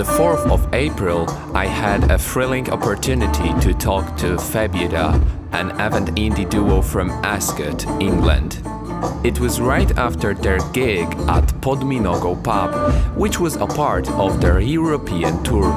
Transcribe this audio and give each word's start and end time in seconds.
the 0.00 0.12
4th 0.12 0.50
of 0.50 0.66
April, 0.72 1.28
I 1.54 1.66
had 1.66 2.10
a 2.10 2.16
thrilling 2.16 2.70
opportunity 2.70 3.52
to 3.60 3.74
talk 3.74 4.16
to 4.16 4.38
Febueder, 4.38 5.12
an 5.52 5.72
avant 5.72 6.16
indie 6.16 6.48
duo 6.48 6.80
from 6.80 7.10
Ascot, 7.22 7.86
England. 8.00 8.62
It 9.24 9.40
was 9.40 9.60
right 9.60 9.90
after 9.98 10.32
their 10.32 10.60
gig 10.72 11.06
at 11.28 11.60
Pod 11.60 11.80
Minogą 11.80 12.42
pub, 12.42 12.72
which 13.14 13.38
was 13.38 13.56
a 13.56 13.66
part 13.66 14.08
of 14.12 14.40
their 14.40 14.58
European 14.58 15.42
tour. 15.42 15.70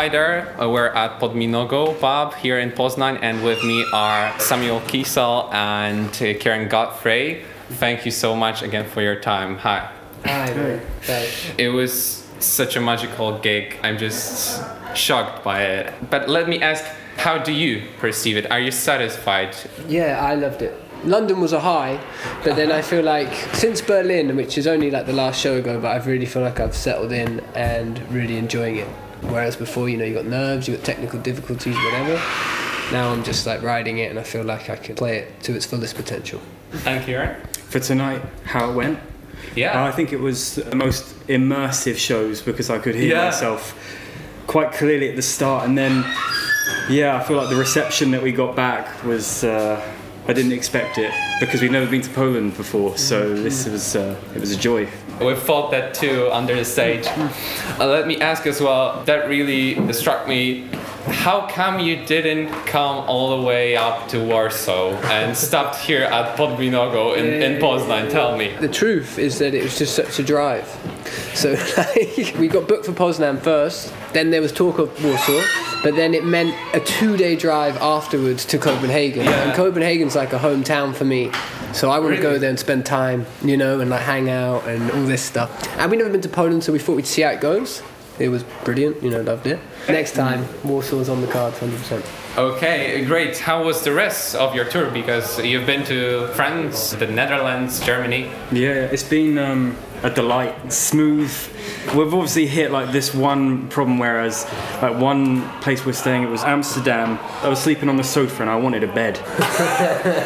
Hi 0.00 0.08
there, 0.08 0.58
uh, 0.58 0.66
we're 0.66 0.86
at 0.86 1.20
Pod 1.20 1.32
Minogą 1.32 2.00
pub 2.00 2.32
here 2.36 2.58
in 2.58 2.70
Poznan, 2.70 3.18
and 3.20 3.44
with 3.44 3.62
me 3.62 3.84
are 3.92 4.32
Samuel 4.40 4.80
Kiesel 4.80 5.52
and 5.52 6.08
uh, 6.08 6.40
Kieran 6.40 6.70
Godfrey. 6.70 7.44
Thank 7.72 8.06
you 8.06 8.10
so 8.10 8.34
much 8.34 8.62
again 8.62 8.88
for 8.88 9.02
your 9.02 9.16
time. 9.20 9.58
Hi. 9.58 9.92
Hi, 10.24 11.28
It 11.58 11.68
was 11.68 12.26
such 12.38 12.76
a 12.76 12.80
magical 12.80 13.38
gig. 13.40 13.76
I'm 13.82 13.98
just 13.98 14.64
shocked 14.96 15.44
by 15.44 15.64
it. 15.64 15.92
But 16.08 16.30
let 16.30 16.48
me 16.48 16.62
ask, 16.62 16.82
how 17.18 17.36
do 17.36 17.52
you 17.52 17.82
perceive 17.98 18.38
it? 18.38 18.50
Are 18.50 18.58
you 18.58 18.70
satisfied? 18.70 19.54
Yeah, 19.86 20.18
I 20.18 20.34
loved 20.34 20.62
it. 20.62 20.82
London 21.04 21.40
was 21.40 21.52
a 21.52 21.60
high, 21.60 22.00
but 22.42 22.56
then 22.56 22.72
I 22.72 22.80
feel 22.80 23.04
like 23.04 23.34
since 23.52 23.82
Berlin, 23.82 24.34
which 24.34 24.56
is 24.56 24.66
only 24.66 24.90
like 24.90 25.04
the 25.04 25.12
last 25.12 25.38
show 25.38 25.58
ago, 25.58 25.78
but 25.78 25.88
I 25.88 26.02
really 26.02 26.24
feel 26.24 26.40
like 26.40 26.58
I've 26.58 26.74
settled 26.74 27.12
in 27.12 27.40
and 27.54 28.00
really 28.10 28.38
enjoying 28.38 28.76
it. 28.76 28.88
Whereas 29.22 29.56
before, 29.56 29.88
you 29.88 29.96
know, 29.96 30.04
you 30.04 30.14
got 30.14 30.24
nerves, 30.26 30.66
you 30.68 30.76
got 30.76 30.84
technical 30.84 31.20
difficulties, 31.20 31.76
whatever. 31.76 32.14
Now 32.92 33.12
I'm 33.12 33.22
just 33.22 33.46
like 33.46 33.62
riding 33.62 33.98
it, 33.98 34.10
and 34.10 34.18
I 34.18 34.22
feel 34.22 34.42
like 34.42 34.68
I 34.70 34.76
can 34.76 34.96
play 34.96 35.18
it 35.18 35.42
to 35.44 35.54
its 35.54 35.66
fullest 35.66 35.94
potential. 35.96 36.40
And 36.86 37.04
Kieran? 37.04 37.40
for 37.70 37.78
tonight 37.78 38.20
how 38.44 38.70
it 38.70 38.74
went. 38.74 38.98
Yeah. 39.54 39.84
I 39.84 39.92
think 39.92 40.12
it 40.12 40.18
was 40.18 40.56
the 40.56 40.74
most 40.74 41.14
immersive 41.28 41.96
shows 41.96 42.42
because 42.42 42.68
I 42.68 42.78
could 42.80 42.96
hear 42.96 43.14
Yeah. 43.14 43.24
myself 43.26 43.74
quite 44.48 44.72
clearly 44.72 45.08
at 45.10 45.14
the 45.16 45.22
start, 45.22 45.64
and 45.68 45.78
then 45.78 46.04
yeah, 46.88 47.16
I 47.16 47.22
feel 47.22 47.36
like 47.36 47.48
the 47.48 47.56
reception 47.56 48.10
that 48.10 48.22
we 48.22 48.32
got 48.32 48.56
back 48.56 49.04
was 49.04 49.44
uh, 49.44 49.80
I 50.26 50.32
didn't 50.32 50.52
expect 50.52 50.98
it 50.98 51.12
because 51.38 51.60
we've 51.62 51.70
never 51.70 51.86
been 51.88 52.02
to 52.02 52.10
Poland 52.10 52.56
before, 52.56 52.96
so 52.98 53.34
this 53.34 53.68
was 53.68 53.94
uh, 53.94 54.16
it 54.34 54.40
was 54.40 54.50
a 54.50 54.56
joy. 54.58 54.88
We 55.20 55.34
felt 55.34 55.70
that 55.72 55.94
too 55.94 56.30
under 56.32 56.54
the 56.54 56.64
stage. 56.64 57.06
Uh, 57.06 57.86
let 57.86 58.06
me 58.06 58.20
ask 58.20 58.46
as 58.46 58.60
well, 58.60 59.02
that 59.04 59.28
really 59.28 59.92
struck 59.92 60.26
me. 60.26 60.68
How 61.06 61.46
come 61.46 61.78
you 61.80 62.04
didn't 62.06 62.50
come 62.66 62.98
all 63.08 63.38
the 63.38 63.46
way 63.46 63.76
up 63.76 64.08
to 64.08 64.22
Warsaw 64.22 64.92
and 65.04 65.36
stopped 65.36 65.76
here 65.76 66.04
at 66.04 66.36
Pod 66.36 66.58
Minogą 66.58 67.16
in, 67.16 67.42
in 67.42 67.60
Poznan? 67.60 68.10
Tell 68.10 68.36
me. 68.36 68.54
The 68.60 68.68
truth 68.68 69.18
is 69.18 69.38
that 69.38 69.54
it 69.54 69.62
was 69.62 69.78
just 69.78 69.94
such 69.94 70.18
a 70.18 70.22
drive. 70.22 70.66
So 71.34 71.52
like, 71.76 72.34
we 72.38 72.48
got 72.48 72.68
booked 72.68 72.86
for 72.86 72.92
Poznan 72.92 73.40
first, 73.40 73.92
then 74.12 74.30
there 74.30 74.40
was 74.40 74.52
talk 74.52 74.78
of 74.78 75.04
Warsaw, 75.04 75.42
but 75.82 75.96
then 75.96 76.14
it 76.14 76.24
meant 76.24 76.54
a 76.74 76.80
two-day 76.80 77.36
drive 77.36 77.76
afterwards 77.78 78.44
to 78.46 78.58
Copenhagen. 78.58 79.24
Yeah. 79.24 79.48
And 79.48 79.54
Copenhagen's 79.54 80.16
like 80.16 80.32
a 80.32 80.38
hometown 80.38 80.94
for 80.94 81.04
me, 81.04 81.30
so 81.72 81.90
I 81.90 81.98
want 81.98 82.16
to 82.16 82.22
go 82.22 82.38
there 82.38 82.50
and 82.50 82.58
spend 82.58 82.84
time, 82.84 83.26
you 83.42 83.56
know, 83.56 83.80
and 83.80 83.90
like 83.90 84.02
hang 84.02 84.28
out 84.28 84.66
and 84.66 84.90
all 84.90 85.04
this 85.04 85.22
stuff. 85.22 85.68
And 85.78 85.90
we 85.90 85.96
never 85.96 86.10
been 86.10 86.20
to 86.22 86.28
Poland, 86.28 86.64
so 86.64 86.72
we 86.72 86.78
thought 86.78 86.96
we'd 86.96 87.06
see 87.06 87.22
how 87.22 87.30
it 87.30 87.40
goes. 87.40 87.82
It 88.20 88.28
was 88.28 88.44
brilliant, 88.64 89.02
you 89.02 89.08
know, 89.08 89.22
loved 89.22 89.46
it. 89.46 89.58
Next 89.88 90.12
time, 90.12 90.44
Warsaw's 90.62 91.08
on 91.08 91.22
the 91.22 91.26
cards, 91.26 91.58
100%. 91.58 92.04
Okay, 92.36 93.02
great. 93.06 93.38
How 93.38 93.64
was 93.64 93.82
the 93.82 93.92
rest 93.92 94.34
of 94.36 94.54
your 94.54 94.66
tour? 94.66 94.90
Because 94.90 95.42
you've 95.42 95.66
been 95.66 95.84
to 95.86 96.28
France, 96.34 96.90
the 96.90 97.06
Netherlands, 97.06 97.80
Germany. 97.80 98.30
Yeah, 98.52 98.92
it's 98.92 99.02
been 99.02 99.38
um, 99.38 99.74
a 100.02 100.10
delight, 100.10 100.70
smooth. 100.70 101.32
We've 101.96 102.12
obviously 102.12 102.46
hit 102.46 102.70
like 102.70 102.92
this 102.92 103.14
one 103.14 103.68
problem, 103.68 103.98
whereas 103.98 104.44
like 104.82 104.96
one 105.00 105.48
place 105.60 105.84
we're 105.84 105.92
staying, 105.94 106.22
it 106.22 106.30
was 106.30 106.44
Amsterdam. 106.44 107.18
I 107.42 107.48
was 107.48 107.58
sleeping 107.58 107.88
on 107.88 107.96
the 107.96 108.04
sofa 108.04 108.42
and 108.42 108.50
I 108.50 108.56
wanted 108.56 108.84
a 108.84 108.92
bed, 108.92 109.18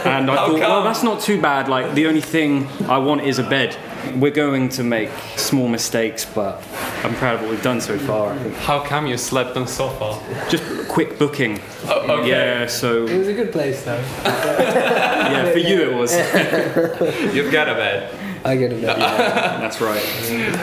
and 0.04 0.30
I 0.30 0.36
How 0.36 0.48
thought, 0.48 0.58
well, 0.60 0.84
that's 0.84 1.04
not 1.04 1.22
too 1.22 1.40
bad. 1.40 1.68
Like 1.68 1.94
the 1.94 2.06
only 2.06 2.20
thing 2.20 2.66
I 2.88 2.98
want 2.98 3.22
is 3.22 3.38
a 3.38 3.44
bed. 3.44 3.76
We're 4.12 4.30
going 4.30 4.68
to 4.70 4.84
make 4.84 5.10
small 5.36 5.68
mistakes, 5.68 6.24
but 6.24 6.62
I'm 7.02 7.14
proud 7.16 7.36
of 7.36 7.42
what 7.42 7.50
we've 7.50 7.62
done 7.62 7.80
so 7.80 7.98
far. 7.98 8.34
How 8.66 8.80
come 8.84 9.06
you 9.06 9.16
slept 9.16 9.56
on 9.56 9.66
sofa? 9.66 10.20
Just 10.48 10.88
quick 10.88 11.18
booking. 11.18 11.60
Oh, 11.86 12.20
okay. 12.20 12.30
Yeah, 12.30 12.66
so 12.66 13.06
It 13.06 13.18
was 13.18 13.28
a 13.28 13.32
good 13.32 13.52
place, 13.52 13.84
though. 13.84 13.98
yeah, 14.24 15.50
for 15.52 15.58
you 15.58 15.82
it 15.90 15.94
was. 15.94 16.14
You've 17.34 17.52
got 17.52 17.68
a 17.68 17.74
bed. 17.74 18.23
I 18.46 18.56
get 18.56 18.72
it. 18.72 18.82
That's 18.82 19.80
right. 19.80 20.02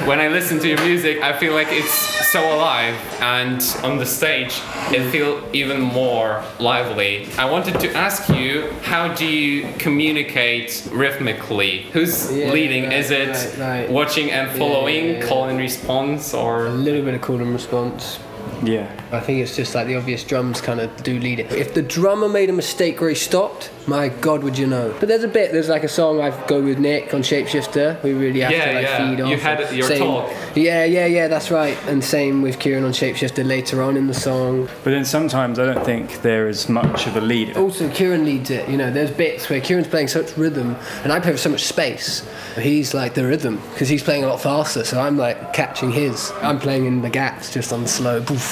When 0.07 0.19
I 0.19 0.27
listen 0.27 0.59
to 0.59 0.67
your 0.67 0.79
music, 0.85 1.21
I 1.23 1.33
feel 1.37 1.53
like 1.53 1.69
it's 1.71 1.91
so 2.31 2.39
alive, 2.55 2.95
and 3.21 3.59
on 3.83 3.97
the 3.97 4.05
stage, 4.05 4.53
it 4.91 5.09
feels 5.11 5.43
even 5.53 5.81
more 5.81 6.43
lively. 6.59 7.27
I 7.39 7.49
wanted 7.49 7.79
to 7.79 7.91
ask 7.95 8.29
you, 8.29 8.71
how 8.83 9.13
do 9.15 9.25
you 9.25 9.73
communicate 9.79 10.87
rhythmically? 10.91 11.83
Who's 11.93 12.31
Yeah, 12.31 12.51
leading? 12.51 12.83
right, 12.83 12.93
Is 12.93 13.09
it 13.09 13.29
right, 13.57 13.59
right. 13.59 13.89
watching 13.91 14.29
and 14.31 14.51
following, 14.57 15.05
yeah, 15.05 15.11
yeah. 15.19 15.27
call 15.27 15.45
and 15.49 15.57
response, 15.57 16.33
or 16.35 16.67
A 16.67 16.69
little 16.69 17.03
bit 17.03 17.15
of 17.15 17.21
call 17.21 17.37
and 17.37 17.51
response. 17.51 18.19
Yeah. 18.63 18.89
I 19.11 19.19
think 19.19 19.39
it's 19.39 19.55
just 19.55 19.73
like 19.75 19.87
the 19.87 19.95
obvious 19.95 20.23
drums 20.23 20.61
kind 20.61 20.79
of 20.79 21.03
do 21.03 21.19
lead 21.19 21.39
it. 21.39 21.51
If 21.51 21.73
the 21.73 21.81
drummer 21.81 22.29
made 22.29 22.49
a 22.49 22.53
mistake 22.53 23.01
where 23.01 23.09
he 23.09 23.15
stopped, 23.15 23.71
my 23.87 24.09
God, 24.09 24.43
would 24.43 24.57
you 24.57 24.67
know? 24.67 24.93
But 24.99 25.09
there's 25.09 25.23
a 25.23 25.27
bit. 25.27 25.51
There's 25.51 25.67
like 25.69 25.83
a 25.83 25.87
song 25.89 26.21
I 26.21 26.29
go 26.45 26.61
with 26.61 26.77
Nick 26.77 27.13
on 27.13 27.21
Shapeshifter. 27.21 28.01
We 28.03 28.13
really 28.13 28.41
have 28.41 28.51
Yeah, 28.51 28.65
to 28.67 28.73
like 28.73 28.83
yeah. 28.85 29.09
feed 29.09 29.21
off. 29.21 29.29
You 29.31 29.37
had 29.37 29.59
and 29.61 29.75
your 29.77 29.87
same- 29.87 29.99
talk. 29.99 30.31
Yeah, 30.55 30.83
yeah, 30.85 31.05
yeah. 31.07 31.27
That's 31.27 31.49
right. 31.49 31.77
And 31.87 32.03
same 32.03 32.41
with 32.43 32.59
Kieran 32.59 32.83
on 32.83 32.91
Shapeshifter 32.91 33.45
later 33.45 33.81
on 33.81 33.97
in 33.97 34.07
the 34.07 34.13
song. 34.13 34.67
But 34.83 34.91
then 34.91 35.03
sometimes 35.05 35.57
I 35.59 35.65
don't 35.65 35.83
think 35.83 36.21
there 36.21 36.47
is 36.47 36.69
much 36.69 37.07
of 37.07 37.15
a 37.17 37.21
lead. 37.21 37.57
Also, 37.57 37.89
Kieran 37.89 38.23
leads 38.25 38.51
it. 38.51 38.69
You 38.69 38.77
know, 38.77 38.91
there's 38.91 39.11
bits 39.11 39.49
where 39.49 39.59
Kieran's 39.59 39.87
playing 39.87 40.09
such 40.09 40.37
rhythm, 40.37 40.75
and 41.03 41.11
I 41.11 41.19
play 41.19 41.31
with 41.31 41.41
so 41.41 41.49
much 41.49 41.63
space. 41.65 42.27
He's 42.59 42.93
like 42.93 43.15
the 43.15 43.25
rhythm 43.25 43.59
because 43.73 43.89
he's 43.89 44.03
playing 44.03 44.23
a 44.23 44.27
lot 44.27 44.39
faster, 44.41 44.83
so 44.83 44.99
I'm 45.01 45.17
like 45.17 45.53
catching 45.53 45.91
his. 45.91 46.31
I'm 46.43 46.59
playing 46.59 46.85
in 46.85 47.01
the 47.01 47.09
gaps 47.09 47.51
just 47.51 47.73
on 47.73 47.81
the 47.83 47.87
slow, 47.89 48.21
poof, 48.21 48.50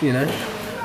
you 0.00 0.12
know. 0.12 0.26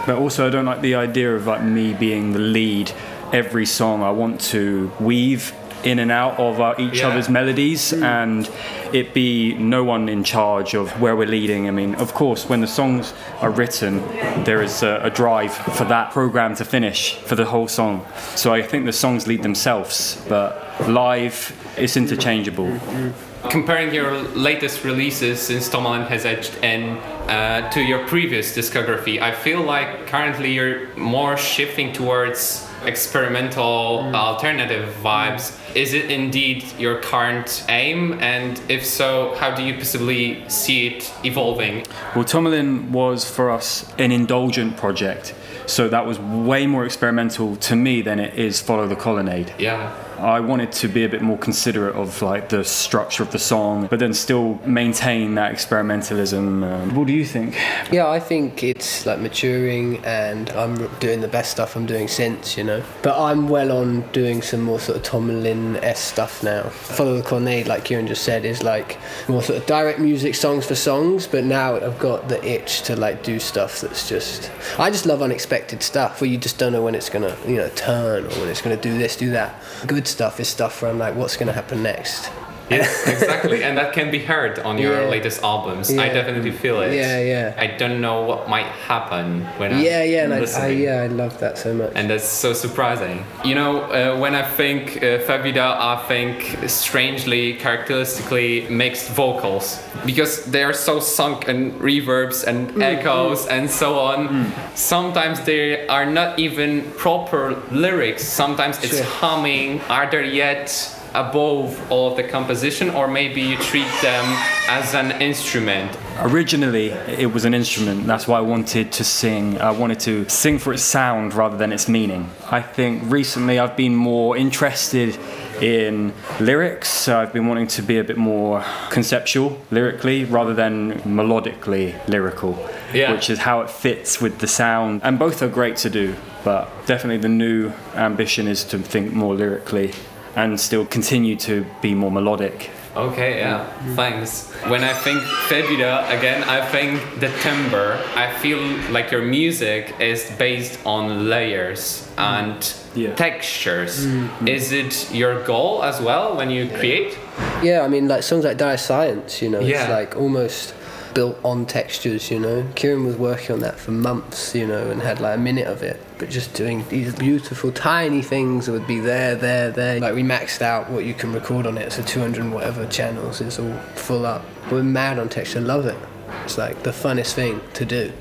But 0.06 0.18
also, 0.18 0.48
I 0.48 0.50
don't 0.50 0.66
like 0.66 0.81
the 0.81 0.96
idea 0.96 1.36
of 1.36 1.48
like 1.48 1.64
me 1.64 1.94
being 1.94 2.34
the 2.34 2.40
lead 2.40 2.92
every 3.34 3.66
song. 3.66 4.03
I 4.03 4.12
want 4.12 4.40
to 4.42 4.92
weave 5.00 5.53
in 5.84 6.00
and 6.00 6.12
out 6.12 6.40
of 6.40 6.59
uh, 6.59 6.74
each 6.80 7.00
Yeah. 7.00 7.09
other's 7.09 7.30
melodies 7.30 7.92
hmm. 7.92 8.03
and 8.03 8.50
it 8.92 9.14
be 9.14 9.53
no 9.53 9.84
one 9.84 10.09
in 10.09 10.24
charge 10.24 10.74
of 10.74 11.00
where 11.00 11.16
we're 11.16 11.28
leading. 11.28 11.68
I 11.68 11.72
mean, 11.72 11.96
of 11.96 12.14
course, 12.14 12.50
when 12.50 12.62
the 12.62 12.68
songs 12.68 13.14
are 13.42 13.52
written, 13.52 14.02
there 14.46 14.64
is 14.64 14.81
a, 14.84 15.00
a 15.03 15.09
drive 15.09 15.53
for 15.53 15.86
that 15.86 16.12
program 16.12 16.56
to 16.56 16.66
finish 16.66 17.16
for 17.16 17.36
the 17.36 17.46
whole 17.46 17.68
song. 17.68 18.06
So 18.36 18.53
I 18.53 18.64
think 18.64 18.86
the 18.86 18.94
songs 18.94 19.28
lead 19.28 19.44
themselves, 19.44 20.24
but 20.28 20.59
live, 20.88 21.53
it's 21.78 21.97
interchangeable. 21.97 22.72
Hmm, 22.72 23.09
hmm, 23.09 23.34
comparing 23.50 23.94
your 23.94 24.12
latest 24.34 24.84
releases 24.84 25.42
since 25.42 25.70
Tomalin 25.70 26.08
has 26.08 26.26
edged 26.26 26.56
in 26.64 26.98
uh, 27.28 27.70
to 27.72 27.82
your 27.82 28.06
previous 28.08 28.56
discography, 28.56 29.22
I 29.22 29.32
feel 29.32 29.62
like 29.62 30.08
currently 30.08 30.54
you're 30.54 30.96
more 30.96 31.38
shifting 31.38 31.92
towards 31.94 32.68
experimental 32.86 34.14
alternative 34.14 34.94
vibes. 35.02 35.58
Is 35.76 35.94
it 35.94 36.12
indeed 36.12 36.64
your 36.78 37.02
current 37.02 37.66
aim? 37.68 38.20
And 38.20 38.62
if 38.70 38.86
so, 38.86 39.36
how 39.36 39.56
do 39.56 39.64
you 39.64 39.74
possibly 39.76 40.48
see 40.50 40.88
it 40.88 41.14
evolving? 41.24 41.86
Well, 42.16 42.26
Tomalin 42.26 42.91
was 42.91 43.30
for 43.30 43.50
us 43.50 43.91
an 43.98 44.12
indulgent 44.12 44.78
project, 44.78 45.34
so 45.66 45.88
that 45.90 46.06
was 46.06 46.20
way 46.20 46.68
more 46.68 46.86
experimental 46.86 47.56
to 47.58 47.76
me 47.76 48.02
than 48.02 48.20
it 48.20 48.38
is 48.38 48.62
Follow 48.62 48.88
the 48.88 48.96
Colonnade. 48.96 49.53
Yeah. 49.58 49.96
I 50.26 50.40
wanted 50.40 50.72
to 50.72 50.88
be 50.88 51.06
a 51.06 51.10
bit 51.10 51.22
more 51.22 51.38
considerate 51.38 51.96
of 51.96 52.20
like 52.24 52.50
the 52.50 52.64
structure 52.64 53.22
of 53.22 53.32
the 53.32 53.38
song, 53.38 53.86
but 53.86 54.00
then 54.00 54.12
still 54.12 54.56
maintain 54.66 55.36
that 55.36 55.54
experimentalism. 55.54 56.64
Um, 56.64 56.96
what 56.96 57.06
do 57.06 57.14
you 57.14 57.24
think? 57.24 57.56
Yeah, 57.92 58.10
I 58.10 58.20
think 58.20 58.64
it's 58.64 59.06
like 59.06 59.20
maturing, 59.20 60.04
and 60.04 60.50
I'm 60.50 60.88
doing 60.98 61.22
the 61.22 61.28
best 61.28 61.52
stuff 61.52 61.76
I'm 61.76 61.86
doing 61.86 62.08
since, 62.08 62.58
you 62.58 62.64
know. 62.64 62.82
But 63.04 63.22
I'm 63.22 63.50
well 63.50 63.72
on 63.72 64.02
doing 64.14 64.42
some 64.42 64.62
more 64.62 64.80
sort 64.80 64.98
of 64.98 65.04
Tomalin 65.04 65.76
s 65.84 66.00
stuff 66.00 66.42
now. 66.42 66.64
Follow 66.70 67.18
the 67.18 67.22
Colonnade, 67.22 67.68
like 67.68 67.86
Kieran 67.86 68.08
just 68.08 68.24
said, 68.24 68.46
is 68.46 68.64
like 68.64 68.98
more 69.28 69.44
sort 69.44 69.60
of 69.60 69.68
direct 69.68 70.00
music, 70.00 70.34
songs 70.34 70.66
for 70.66 70.74
songs. 70.74 71.28
But 71.28 71.44
now 71.44 71.76
I've 71.76 72.00
got 72.00 72.30
the 72.30 72.44
itch 72.44 72.82
to 72.84 72.96
like 72.96 73.22
do 73.22 73.40
stuff 73.40 73.80
that's 73.80 74.10
just. 74.10 74.50
I 74.80 74.90
just 74.90 75.06
love 75.06 75.22
unexpected 75.22 75.84
stuff 75.84 76.20
where 76.20 76.32
you 76.32 76.40
just 76.40 76.58
don't 76.58 76.74
know 76.74 76.82
when 76.82 76.96
it's 76.96 77.10
gonna, 77.10 77.38
you 77.48 77.58
know, 77.58 77.70
turn 77.76 78.26
or 78.26 78.30
when 78.40 78.50
it's 78.50 78.64
gonna 78.64 78.76
do 78.76 78.98
this, 78.98 79.16
do 79.16 79.30
that. 79.30 79.62
Good 79.86 80.08
stuff 80.16 80.40
is 80.40 80.47
stuff 80.47 80.82
where 80.82 80.90
I'm 80.90 80.97
like, 80.97 81.14
what's 81.14 81.35
gonna 81.35 81.52
happen 81.52 81.84
next? 81.84 82.32
Yes, 82.70 83.08
exactly, 83.08 83.64
and 83.64 83.78
that 83.78 83.94
can 83.94 84.09
be 84.12 84.20
heard 84.20 84.58
on 84.59 84.78
your 84.78 85.02
Yeah. 85.02 85.09
latest 85.09 85.44
albums. 85.44 85.90
I 85.97 86.09
definitely 86.09 86.52
feel 86.52 86.82
it. 86.82 86.94
Yeah, 86.94 87.20
yeah. 87.20 87.53
I 87.58 87.67
don't 87.67 88.02
know 88.02 88.22
what 88.23 88.50
might 88.50 88.66
happen 88.88 89.46
when 89.58 89.72
I'm 89.73 89.82
yeah, 89.84 90.03
yeah, 90.03 90.23
and 90.26 90.34
I, 90.34 90.40
I, 90.66 90.67
yeah, 90.70 91.03
I 91.03 91.08
love 91.08 91.38
that 91.40 91.58
so 91.58 91.73
much. 91.73 91.91
and 91.96 92.09
that's 92.09 92.28
so 92.28 92.53
surprising. 92.53 93.23
You 93.44 93.56
know, 93.56 93.72
uh, 93.82 94.17
when 94.20 94.34
I 94.34 94.41
think 94.44 94.97
uh, 94.97 95.20
Febueder, 95.28 95.62
I 95.94 95.96
think 96.08 96.58
strangely, 96.70 97.53
characteristically 97.53 98.66
mixed 98.70 99.09
vocals 99.09 99.79
because 100.06 100.46
they 100.46 100.64
are 100.64 100.73
so 100.73 101.00
sunk 101.00 101.47
and 101.47 101.73
reverbs 101.79 102.44
and 102.47 102.70
Mm, 102.76 102.82
echoes 102.82 103.47
and 103.47 103.70
so 103.70 104.00
on. 104.00 104.52
Sometimes 104.76 105.40
they 105.41 105.88
are 105.88 106.06
not 106.06 106.40
even 106.40 106.82
proper 106.97 107.56
lyrics. 107.72 108.23
Sometimes 108.23 108.84
it's 108.84 108.97
Sure. 108.97 109.06
humming. 109.22 109.82
Are 109.90 110.09
there 110.09 110.23
yet? 110.23 110.91
Above 111.16 111.91
all 111.91 112.12
of 112.12 112.17
the 112.17 112.23
composition 112.23 112.90
or 112.90 113.08
maybe 113.08 113.41
you 113.41 113.58
treat 113.58 113.88
them 114.02 114.26
as 114.67 114.94
an 114.94 115.12
instrument 115.22 115.96
Originally, 116.20 116.91
it 116.91 117.34
was 117.34 117.44
an 117.44 117.53
instrument. 117.53 118.08
That's 118.08 118.26
why 118.26 118.38
I 118.38 118.41
wanted 118.41 118.94
to 118.94 119.03
sing. 119.03 119.59
I 119.59 119.72
wanted 119.72 120.00
to 120.02 120.28
sing 120.29 120.59
for 120.59 120.72
its 120.72 120.82
sound 120.82 121.34
rather 121.34 121.58
than 121.58 121.73
its 121.73 121.90
meaning. 121.90 122.29
I 122.50 122.62
think 122.62 123.03
recently 123.12 123.59
I've 123.59 123.76
been 123.76 123.96
more 123.96 124.38
interested 124.38 125.17
in 125.62 126.14
lyrics. 126.40 126.88
So 126.88 127.20
I've 127.20 127.34
been 127.34 127.47
wanting 127.47 127.67
to 127.67 127.82
be 127.82 127.97
a 127.97 128.03
bit 128.06 128.16
more 128.17 128.64
conceptual 128.91 129.59
lyrically 129.72 130.23
rather 130.23 130.53
than 130.53 130.94
melodically 131.02 131.96
lyrical, 132.08 132.58
Yeah. 132.94 133.12
which 133.12 133.29
is 133.29 133.40
how 133.40 133.59
it 133.59 133.70
fits 133.70 134.22
with 134.22 134.40
the 134.40 134.47
sound. 134.47 135.02
And 135.03 135.20
both 135.20 135.41
are 135.41 135.50
great 135.50 135.76
to 135.78 135.90
do, 135.90 136.16
but 136.46 136.70
definitely 136.85 137.17
the 137.17 137.28
new 137.28 137.73
ambition 137.94 138.47
is 138.47 138.64
to 138.66 138.79
think 138.79 139.12
more 139.12 139.35
lyrically 139.35 139.91
and 140.35 140.59
still 140.59 140.85
continue 140.85 141.35
to 141.37 141.66
be 141.82 141.93
more 141.93 142.11
melodic. 142.11 142.70
Okay, 142.96 143.40
yeah, 143.40 143.66
thanks. 143.96 144.49
When 144.70 144.82
I 144.82 144.93
think 144.93 145.22
Febueder, 145.49 146.08
again, 146.17 146.43
I 146.46 146.66
think 146.66 147.20
the 147.20 147.28
timbre. 147.41 147.99
I 148.16 148.32
feel 148.40 148.59
like 148.90 149.11
your 149.11 149.22
music 149.22 149.93
is 149.99 150.32
based 150.37 150.79
on 150.85 151.28
layers 151.28 152.09
and 152.17 152.53
mm. 152.55 152.82
Yeah. 152.96 153.14
textures. 153.16 154.05
Mm. 154.05 154.29
Mm. 154.40 154.47
Is 154.47 154.72
it 154.72 155.14
your 155.14 155.43
goal 155.43 155.84
as 155.84 155.99
well 155.99 156.38
when 156.38 156.49
you 156.49 156.70
create? 156.70 157.17
Yeah, 157.61 157.81
I 157.81 157.90
mean, 157.90 158.08
like 158.08 158.23
songs 158.23 158.46
like 158.46 158.58
Dire 158.58 158.78
Science, 158.78 159.41
you 159.41 159.49
know, 159.49 159.59
Yeah. 159.59 159.81
it's 159.81 159.90
like 159.90 160.16
almost 160.16 160.73
built 161.16 161.40
on 161.44 161.66
textures, 161.66 162.29
you 162.29 162.40
know. 162.40 162.67
Kieran 162.76 163.06
was 163.06 163.16
working 163.16 163.53
on 163.53 163.62
that 163.62 163.79
for 163.79 163.91
months, 163.91 164.53
you 164.53 164.67
know, 164.67 164.91
and 164.91 165.02
had 165.02 165.20
like 165.20 165.38
a 165.38 165.41
minute 165.41 165.66
of 165.66 165.82
it, 165.82 166.00
but 166.20 166.29
just 166.29 166.53
doing 166.53 166.85
these 166.90 167.16
beautiful 167.16 167.72
tiny 167.72 168.22
things 168.22 168.67
that 168.67 168.73
would 168.73 168.85
be 168.85 169.00
there, 169.00 169.34
there, 169.34 169.72
there. 169.72 170.00
Like 170.00 170.14
we 170.14 170.22
maxed 170.22 170.62
out 170.62 170.91
what 170.91 171.06
you 171.06 171.16
can 171.16 171.34
record 171.34 171.66
on 171.66 171.79
it, 171.79 171.91
so 171.91 172.03
200 172.03 172.44
and 172.44 172.53
whatever 172.53 172.85
channels 172.85 173.41
is 173.41 173.58
all 173.58 173.73
full 173.96 174.28
up. 174.28 174.46
We're 174.70 174.84
mad 174.84 175.17
on 175.17 175.29
texture, 175.29 175.62
love 175.62 175.88
it. 175.88 175.97
It's 176.44 176.59
like 176.59 176.84
the 176.84 176.91
funnest 176.91 177.34
thing 177.34 177.62
to 177.73 177.85
do. 177.85 178.12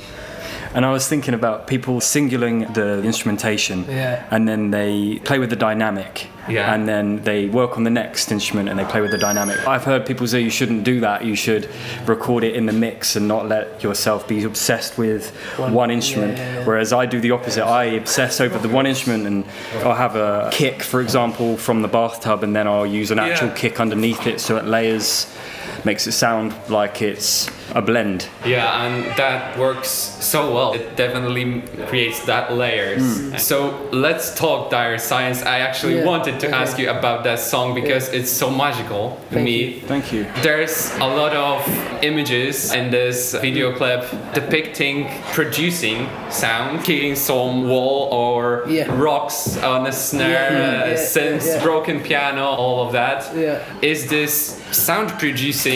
And 0.75 0.85
I 0.85 0.91
was 0.91 1.07
thinking 1.09 1.35
about 1.35 1.67
people 1.67 2.01
singling 2.01 2.61
the 2.73 3.01
instrumentation 3.03 3.85
Yeah. 3.89 4.25
and 4.31 4.49
then 4.49 4.71
they 4.73 5.21
play 5.25 5.39
with 5.39 5.51
the 5.51 5.57
dynamic. 5.57 6.27
Yeah. 6.49 6.75
And 6.75 6.87
then 6.87 7.23
they 7.23 7.47
work 7.47 7.77
on 7.79 7.85
the 7.85 7.91
next 7.91 8.31
instrument 8.33 8.69
and 8.69 8.79
they 8.79 8.85
play 8.85 9.01
with 9.01 9.13
the 9.13 9.19
dynamic. 9.19 9.57
I've 9.67 9.85
heard 9.85 10.05
people 10.05 10.27
say 10.27 10.41
you 10.41 10.51
shouldn't 10.51 10.85
do 10.85 11.01
that. 11.01 11.25
You 11.25 11.37
should 11.37 11.69
record 12.07 12.45
it 12.45 12.55
in 12.55 12.67
the 12.67 12.73
mix 12.73 13.17
and 13.17 13.27
not 13.29 13.49
let 13.49 13.83
yourself 13.83 14.29
be 14.29 14.43
obsessed 14.45 14.99
with 14.99 15.31
one, 15.57 15.91
instrument. 15.91 16.37
yeah, 16.37 16.59
yeah. 16.59 16.67
Whereas 16.67 16.93
I 16.93 17.07
do 17.07 17.19
the 17.21 17.31
opposite. 17.31 17.65
I 17.65 17.85
obsess 17.85 18.41
over 18.41 18.59
the 18.59 18.69
one 18.69 18.85
instrument 18.87 19.27
and 19.27 19.45
I'll 19.85 19.95
have 19.95 20.17
a 20.17 20.51
kick, 20.53 20.83
for 20.83 21.01
example, 21.01 21.57
from 21.57 21.81
the 21.83 21.89
bathtub 21.89 22.43
and 22.43 22.55
then 22.55 22.67
I'll 22.67 22.85
use 22.87 23.11
an 23.11 23.19
actual 23.21 23.51
kick 23.51 23.81
underneath 23.81 24.27
it 24.27 24.39
so 24.41 24.57
it 24.57 24.65
layers, 24.67 25.35
makes 25.85 26.07
it 26.07 26.13
sound 26.13 26.55
like 26.69 27.03
it's 27.03 27.51
a 27.75 27.83
blend. 27.83 28.29
Yeah, 28.45 28.85
and 28.87 29.05
that 29.17 29.59
works 29.59 29.89
so 29.89 30.53
well. 30.55 30.73
It 30.75 30.97
definitely 30.97 31.63
creates 31.89 32.25
that 32.27 32.53
layers. 32.53 33.03
So 33.43 33.57
let's 33.93 34.35
talk 34.35 34.71
Dire 34.71 34.99
Science. 34.99 35.43
I 35.43 35.59
actually 35.61 35.97
Yeah, 35.99 36.05
wanted 36.05 36.41
to 36.41 36.47
okay. 36.49 36.57
ask 36.57 36.79
you 36.79 36.89
about 36.91 37.25
that 37.25 37.39
song 37.41 37.75
because 37.75 38.09
it's 38.13 38.31
so 38.31 38.49
magical 38.51 39.19
to 39.31 39.35
Thank 39.35 39.45
me. 39.45 39.81
Thank 39.87 40.13
you. 40.13 40.27
There's 40.43 40.93
a 40.97 41.07
lot 41.21 41.35
of 41.35 41.57
images 42.03 42.73
in 42.73 42.91
this 42.91 43.35
video 43.35 43.73
clip 43.77 44.05
depicting 44.35 45.09
producing 45.33 46.09
sound, 46.31 46.85
kicking 46.85 47.17
some 47.17 47.69
wall 47.69 48.09
or 48.13 48.65
Yeah. 48.69 48.87
rocks 48.97 49.57
on 49.63 49.87
a 49.87 49.93
snare, 49.93 50.53
Yeah, 50.53 50.59
uh, 50.59 50.87
yeah, 50.91 50.95
synths, 51.15 51.47
yeah, 51.47 51.57
yeah. 51.57 51.63
broken 51.63 52.01
piano, 52.01 52.45
all 52.45 52.87
of 52.87 52.93
that. 52.93 53.19
Yeah. 53.37 53.59
Is 53.83 54.07
this 54.09 54.61
sound 54.71 55.09
producing 55.19 55.74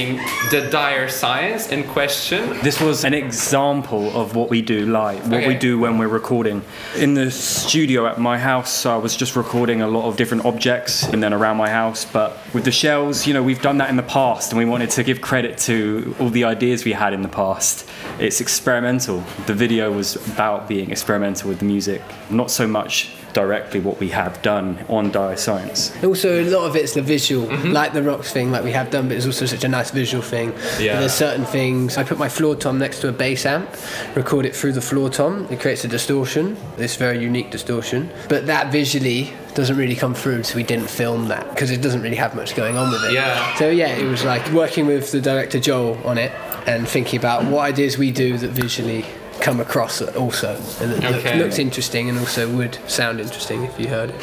the 0.50 0.68
dire 0.70 1.08
science 1.08 1.68
in 1.68 1.84
question? 1.84 2.58
This 2.62 2.80
was 2.80 3.04
an 3.04 3.14
example 3.14 4.16
of 4.18 4.34
what 4.34 4.50
we 4.50 4.62
do 4.62 4.86
live, 4.86 5.30
what 5.30 5.46
we 5.46 5.54
do 5.54 5.78
when 5.78 5.98
we're 5.98 6.08
recording. 6.08 6.62
In 6.96 7.14
the 7.14 7.30
studio 7.30 8.06
at 8.06 8.18
my 8.18 8.38
house, 8.38 8.86
I 8.86 8.96
was 8.96 9.16
just 9.16 9.36
recording 9.36 9.82
a 9.82 9.88
lot 9.88 10.06
of 10.08 10.16
different 10.16 10.44
objects 10.44 11.04
and 11.04 11.22
then 11.22 11.32
around 11.34 11.56
my 11.56 11.70
house. 11.70 12.04
But 12.04 12.36
with 12.54 12.64
the 12.64 12.72
shells, 12.72 13.26
you 13.26 13.34
know, 13.34 13.42
we've 13.42 13.62
done 13.62 13.78
that 13.78 13.90
in 13.90 13.96
the 13.96 14.02
past 14.02 14.52
and 14.52 14.58
we 14.58 14.64
wanted 14.64 14.90
to 14.90 15.02
give 15.02 15.20
credit 15.20 15.58
to 15.58 16.14
all 16.18 16.30
the 16.30 16.44
ideas 16.44 16.84
we 16.84 16.92
had 16.92 17.12
in 17.12 17.22
the 17.22 17.28
past. 17.28 17.88
It's 18.18 18.40
experimental. 18.40 19.24
The 19.46 19.54
video 19.54 19.92
was 19.92 20.16
about 20.32 20.68
being 20.68 20.90
experimental 20.90 21.48
with 21.48 21.58
the 21.58 21.64
music, 21.64 22.02
not 22.30 22.50
so 22.50 22.66
much 22.66 23.10
directly 23.38 23.78
what 23.78 24.00
we 24.00 24.08
have 24.08 24.42
done 24.42 24.84
on 24.88 25.12
Dire 25.12 25.36
Science. 25.36 25.92
Also, 26.02 26.42
a 26.42 26.50
lot 26.50 26.66
of 26.66 26.74
it's 26.74 26.94
the 26.94 27.02
visual, 27.02 27.46
mm-hmm. 27.46 27.70
like 27.70 27.92
the 27.92 28.02
rocks 28.02 28.32
thing, 28.32 28.50
like 28.50 28.64
we 28.64 28.72
have 28.72 28.90
done, 28.90 29.06
but 29.06 29.16
it's 29.16 29.26
also 29.26 29.46
such 29.46 29.62
a 29.62 29.68
nice 29.68 29.92
visual 29.92 30.24
thing. 30.24 30.52
Yeah. 30.80 30.98
There's 30.98 31.14
certain 31.14 31.44
things. 31.44 31.96
I 31.96 32.02
put 32.02 32.18
my 32.18 32.28
floor 32.28 32.56
tom 32.56 32.80
next 32.80 32.98
to 33.02 33.08
a 33.08 33.12
bass 33.12 33.46
amp, 33.46 33.70
record 34.16 34.44
it 34.44 34.56
through 34.56 34.72
the 34.72 34.80
floor 34.80 35.08
tom. 35.08 35.46
It 35.52 35.60
creates 35.60 35.84
a 35.84 35.88
distortion, 35.88 36.56
this 36.76 36.96
very 36.96 37.22
unique 37.22 37.52
distortion. 37.52 38.10
But 38.28 38.46
that 38.46 38.72
visually 38.72 39.32
doesn't 39.54 39.76
really 39.76 39.94
come 39.94 40.14
through, 40.14 40.42
so 40.42 40.56
we 40.56 40.64
didn't 40.64 40.90
film 40.90 41.28
that 41.28 41.48
because 41.50 41.70
it 41.70 41.80
doesn't 41.80 42.02
really 42.02 42.16
have 42.16 42.34
much 42.34 42.56
going 42.56 42.76
on 42.76 42.90
with 42.90 43.04
it. 43.04 43.12
Yeah. 43.12 43.54
So 43.54 43.70
yeah, 43.70 43.94
it 43.94 44.08
was 44.08 44.24
like 44.24 44.50
working 44.52 44.86
with 44.86 45.12
the 45.12 45.20
director 45.20 45.60
Joel 45.60 45.96
on 46.04 46.18
it 46.18 46.32
and 46.66 46.88
thinking 46.88 47.20
about 47.20 47.44
what 47.44 47.60
ideas 47.60 47.96
we 47.96 48.10
do 48.10 48.36
that 48.38 48.50
visually 48.50 49.04
come 49.40 49.60
across 49.60 50.00
also 50.02 50.56
and 50.80 50.90
look- 51.02 51.14
Okay. 51.16 51.38
looks 51.38 51.58
interesting 51.58 52.08
and 52.08 52.18
also 52.18 52.48
would 52.48 52.78
sound 52.86 53.20
interesting 53.20 53.64
if 53.64 53.78
you 53.78 53.88
heard 53.88 54.10
it. 54.10 54.16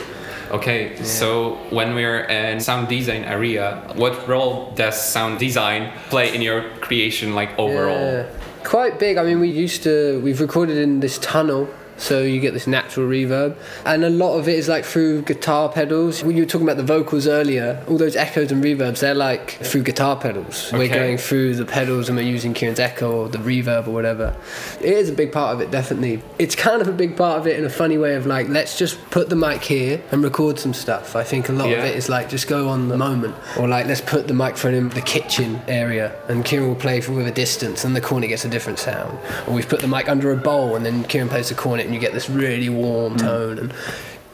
Okay, 0.52 0.92
so 1.04 1.58
when 1.72 1.96
we're 1.96 2.22
in 2.26 2.60
sound 2.60 2.88
design 2.88 3.24
area, 3.24 3.82
what 3.96 4.28
role 4.28 4.72
does 4.76 4.96
sound 5.02 5.40
design 5.40 5.92
play 6.10 6.34
in 6.36 6.42
your 6.42 6.64
creation, 6.82 7.34
like 7.34 7.50
overall? 7.58 7.98
Yeah. 8.14 8.24
Quite 8.64 9.00
big. 9.00 9.18
I 9.18 9.24
mean, 9.24 9.40
we 9.40 9.48
used 9.50 9.84
to, 9.84 10.22
we've 10.24 10.40
recorded 10.42 10.78
in 10.78 11.00
this 11.00 11.18
tunnel, 11.18 11.68
so 11.98 12.22
you 12.22 12.40
get 12.40 12.54
this 12.54 12.68
natural 12.68 13.08
reverb. 13.08 13.56
And 13.86 14.04
a 14.04 14.10
lot 14.10 14.38
of 14.38 14.48
it 14.48 14.56
is 14.56 14.68
like 14.68 14.86
through 14.86 15.24
guitar 15.24 15.70
pedals. 15.70 16.24
When 16.24 16.36
you 16.36 16.44
were 16.44 16.50
talking 16.50 16.68
about 16.68 16.78
the 16.78 16.84
vocals 16.84 17.28
earlier, 17.28 17.84
all 17.88 17.98
those 17.98 18.16
echoes 18.16 18.52
and 18.52 18.64
reverbs, 18.64 19.00
they're 19.00 19.14
like 19.14 19.52
through 19.64 19.84
guitar 19.84 20.16
pedals. 20.16 20.72
We're 20.72 20.94
going 20.94 21.18
through 21.18 21.56
the 21.56 21.66
pedals 21.66 22.10
and 22.10 22.18
we're 22.18 22.24
using 22.24 22.54
Kieran's 22.54 22.80
echo 22.80 23.12
or 23.12 23.30
the 23.30 23.38
reverb 23.38 23.88
or 23.88 23.92
whatever. 23.92 24.36
It 24.82 24.94
is 24.94 25.10
a 25.10 25.14
big 25.14 25.32
part 25.32 25.56
of 25.56 25.62
it, 25.62 25.72
definitely. 25.72 26.22
It's 26.40 26.56
kind 26.56 26.82
of 26.82 26.88
a 26.88 26.94
big 26.94 27.16
part 27.16 27.40
of 27.40 27.48
it 27.48 27.58
in 27.58 27.66
a 27.66 27.70
funny 27.70 27.98
way 27.98 28.16
of 28.16 28.26
like, 28.26 28.50
let's 28.50 28.78
just 28.78 29.02
put 29.10 29.30
the 29.30 29.36
mic 29.36 29.64
here 29.64 30.02
and 30.12 30.24
record 30.24 30.60
some 30.60 30.74
stuff. 30.74 31.16
I 31.16 31.24
think 31.24 31.50
a 31.50 31.54
lot 31.54 31.72
of 31.72 31.80
it 31.80 31.96
is 31.96 32.10
like, 32.10 32.30
just 32.30 32.48
go 32.48 32.70
on 32.70 32.88
the 32.88 32.98
moment. 32.98 33.36
Or 33.58 33.68
like, 33.68 33.88
let's 33.88 34.02
put 34.02 34.28
the 34.28 34.34
microphone 34.34 34.74
in 34.74 34.90
the 34.90 35.02
kitchen 35.02 35.62
area 35.68 36.16
and 36.28 36.44
Kieran 36.44 36.68
will 36.68 36.76
play 36.76 37.02
from 37.02 37.16
with 37.16 37.28
a 37.28 37.32
distance 37.32 37.84
and 37.86 37.96
the 37.96 38.02
cornet 38.02 38.30
gets 38.30 38.46
a 38.46 38.50
different 38.50 38.80
sound. 38.80 39.18
Or 39.48 39.54
we've 39.54 39.68
put 39.68 39.82
the 39.82 39.88
mic 39.88 40.10
under 40.10 40.32
a 40.32 40.38
bowl 40.38 40.76
and 40.76 40.86
then 40.86 41.04
Kieran 41.06 41.30
plays 41.30 41.50
the 41.50 41.56
cornet 41.56 41.85
and 41.86 41.94
you 41.94 42.00
get 42.00 42.14
this 42.14 42.30
really 42.30 42.70
warm 42.70 43.16
mm. 43.16 43.20
tone. 43.20 43.60
And 43.60 43.74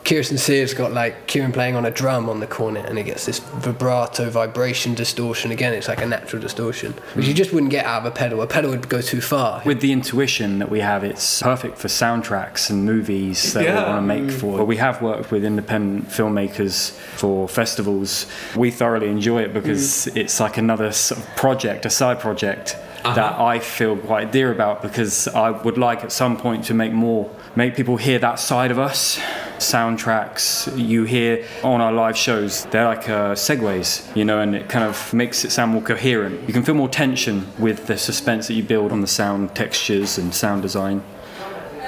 Kirsten 0.04 0.38
Sear's 0.38 0.74
got 0.74 0.92
like 0.92 1.28
Kieran 1.28 1.52
playing 1.52 1.76
on 1.76 1.86
a 1.86 1.92
drum 1.92 2.28
on 2.28 2.40
the 2.40 2.48
cornet 2.48 2.86
and 2.88 2.98
it 2.98 3.04
gets 3.04 3.26
this 3.26 3.40
vibrato 3.40 4.30
vibration 4.30 4.96
distortion. 4.96 5.52
Again, 5.52 5.74
it's 5.74 5.88
like 5.88 6.02
a 6.02 6.06
natural 6.06 6.42
distortion, 6.42 6.94
which 7.14 7.28
you 7.28 7.34
mm. 7.34 7.38
just 7.38 7.54
wouldn't 7.54 7.72
get 7.72 7.86
out 7.86 8.02
of 8.02 8.06
a 8.06 8.12
pedal. 8.12 8.42
A 8.42 8.48
pedal 8.48 8.72
would 8.72 8.90
go 8.90 9.02
too 9.02 9.22
far. 9.22 9.62
With 9.64 9.80
the 9.80 9.92
intuition 9.92 10.60
that 10.60 10.70
we 10.70 10.80
have, 10.80 11.04
it's 11.04 11.42
perfect 11.42 11.78
for 11.78 11.88
soundtracks 11.88 12.70
and 12.70 12.84
movies 12.84 13.54
that 13.54 13.64
Yeah. 13.64 13.86
we 13.86 13.90
want 13.92 13.98
to 13.98 14.08
make 14.08 14.24
mm. 14.24 14.40
for. 14.40 14.58
But 14.58 14.66
we 14.66 14.78
have 14.78 15.02
worked 15.02 15.32
with 15.32 15.46
independent 15.46 16.10
filmmakers 16.10 16.92
for 16.92 17.48
festivals. 17.48 18.26
We 18.56 18.72
thoroughly 18.72 19.08
enjoy 19.08 19.44
it 19.44 19.54
because 19.54 20.08
it's 20.08 20.40
like 20.40 20.58
another 20.58 20.92
sort 20.92 21.22
of 21.22 21.36
project, 21.36 21.86
a 21.86 21.90
side 21.90 22.20
project 22.20 22.76
that 23.04 23.40
I 23.40 23.60
feel 23.60 23.98
quite 23.98 24.32
dear 24.32 24.52
about 24.52 24.82
because 24.82 25.28
I 25.28 25.50
would 25.52 25.78
like 25.78 26.04
at 26.04 26.12
some 26.12 26.38
point 26.38 26.66
to 26.66 26.74
make 26.74 26.92
more, 26.92 27.30
make 27.56 27.76
people 27.76 27.98
hear 27.98 28.20
that 28.20 28.40
side 28.40 28.72
of 28.72 28.80
us. 28.80 29.20
Soundtracks 29.58 30.76
you 30.78 31.04
hear 31.04 31.46
on 31.64 31.82
our 31.82 31.92
live 31.92 32.18
shows, 32.18 32.66
they're 32.66 32.86
like 32.86 33.08
uh, 33.10 33.36
segues, 33.36 34.16
you 34.16 34.26
know, 34.26 34.40
and 34.40 34.56
it 34.56 34.70
kind 34.70 34.84
of 34.86 35.14
makes 35.14 35.46
it 35.46 35.52
sound 35.52 35.72
more 35.72 35.82
coherent. 35.82 36.48
You 36.48 36.54
can 36.54 36.64
feel 36.64 36.76
more 36.76 36.90
tension 36.90 37.48
with 37.60 37.88
the 37.88 37.98
suspense 37.98 38.48
that 38.48 38.56
you 38.56 38.64
build 38.64 38.92
on 38.92 39.02
the 39.02 39.08
sound 39.08 39.56
textures 39.56 40.18
and 40.18 40.34
sound 40.34 40.62
design. 40.64 41.04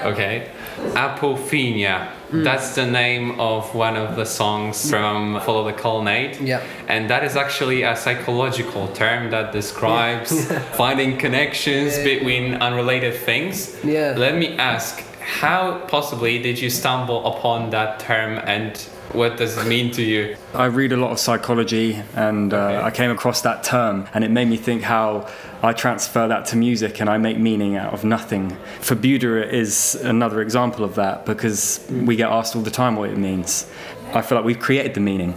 Okay. 0.03 0.51
Apophenia. 0.95 2.09
Mm. 2.31 2.43
That's 2.43 2.75
the 2.75 2.85
name 2.85 3.39
of 3.39 3.73
one 3.75 3.95
of 3.95 4.15
the 4.15 4.25
songs 4.25 4.77
mm. 4.85 4.89
from 4.89 5.39
Follow 5.41 5.63
the 5.65 5.73
Colonnade. 5.73 6.39
Yeah. 6.41 6.61
And 6.87 7.09
that 7.09 7.23
is 7.23 7.35
actually 7.35 7.83
a 7.83 7.95
psychological 7.95 8.87
term 8.89 9.29
that 9.31 9.51
describes 9.51 10.51
finding 10.75 11.17
connections 11.17 11.97
Yeah. 11.97 12.03
between 12.03 12.55
unrelated 12.55 13.15
things. 13.15 13.75
Yeah. 13.83 14.15
Let 14.17 14.35
me 14.37 14.57
ask, 14.57 15.03
how 15.19 15.79
possibly 15.87 16.39
did 16.41 16.59
you 16.59 16.69
stumble 16.69 17.25
upon 17.25 17.69
that 17.69 17.99
term 17.99 18.39
and 18.45 18.75
what 19.11 19.37
does 19.37 19.57
it 19.57 19.67
mean 19.67 19.91
to 19.91 20.01
you? 20.01 20.35
I 20.53 20.65
read 20.65 20.91
a 20.93 20.97
lot 20.97 21.11
of 21.11 21.19
psychology 21.19 22.01
and 22.15 22.53
uh, 22.53 22.57
Okay. 22.57 22.77
I 22.81 22.91
came 22.91 23.11
across 23.11 23.41
that 23.41 23.63
term 23.63 24.07
and 24.13 24.23
it 24.23 24.31
made 24.31 24.47
me 24.47 24.57
think 24.57 24.81
how 24.83 25.27
I 25.61 25.73
transfer 25.73 26.27
that 26.27 26.45
to 26.47 26.55
music 26.55 26.99
and 27.01 27.09
I 27.09 27.17
make 27.17 27.37
meaning 27.37 27.75
out 27.75 27.93
of 27.93 28.03
nothing. 28.03 28.57
Febueder 28.81 29.47
is 29.51 29.95
another 29.95 30.41
example 30.41 30.83
of 30.83 30.95
that 30.95 31.25
because 31.25 31.85
we 31.91 32.15
get 32.15 32.29
asked 32.31 32.55
all 32.55 32.61
the 32.63 32.71
time 32.71 32.95
what 32.95 33.09
it 33.09 33.17
means. 33.17 33.69
I 34.13 34.21
feel 34.21 34.37
like 34.37 34.45
we've 34.45 34.59
created 34.59 34.93
the 34.93 34.99
meaning. 35.01 35.35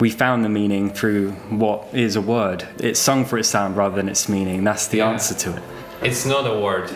We 0.00 0.10
found 0.10 0.44
the 0.44 0.48
meaning 0.48 0.90
through 0.90 1.32
what 1.50 1.86
is 1.92 2.16
a 2.16 2.20
word. 2.20 2.66
It's 2.78 2.98
sung 3.00 3.24
for 3.24 3.38
its 3.38 3.48
sound 3.48 3.76
rather 3.76 3.94
than 3.96 4.08
its 4.08 4.28
meaning. 4.28 4.64
That's 4.64 4.88
the 4.88 4.98
Yeah. 4.98 5.10
answer 5.10 5.34
to 5.34 5.56
it. 5.56 5.62
It's 6.02 6.26
not 6.26 6.46
a 6.46 6.58
word. 6.58 6.90